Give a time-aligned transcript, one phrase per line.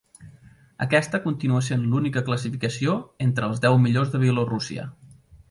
[0.85, 4.89] Aquesta continua sent l'única classificació entre els deu millors de Bielorússia.